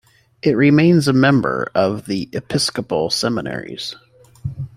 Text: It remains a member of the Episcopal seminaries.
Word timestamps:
It 0.41 0.57
remains 0.57 1.07
a 1.07 1.13
member 1.13 1.69
of 1.75 2.07
the 2.07 2.27
Episcopal 2.33 3.11
seminaries. 3.11 3.95